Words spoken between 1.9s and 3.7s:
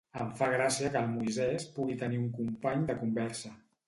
tenir un company de conversa.